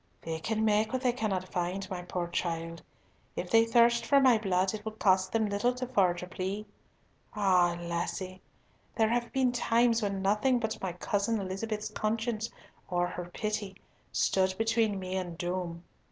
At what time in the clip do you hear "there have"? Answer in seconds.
8.95-9.31